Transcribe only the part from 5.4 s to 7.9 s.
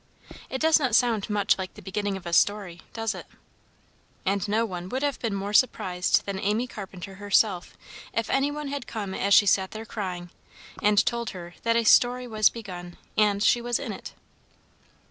surprised than Amy Carpenter herself